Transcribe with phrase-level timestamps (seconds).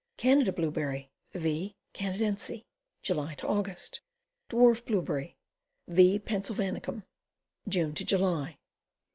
[0.17, 1.11] Canada Blueberry.
[1.33, 1.75] V.
[1.93, 2.65] Canadense.
[3.03, 3.99] July Aug.
[4.49, 5.37] Dwarf Blueberry.
[5.87, 6.17] V.
[6.17, 7.03] Pennsylvanicum.
[7.69, 8.57] June July.